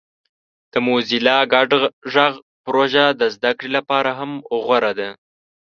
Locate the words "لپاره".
3.77-4.09